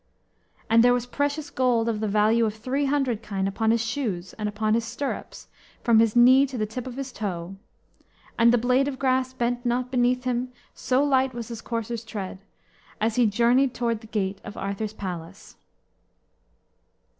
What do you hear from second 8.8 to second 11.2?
of grass bent not beneath him, so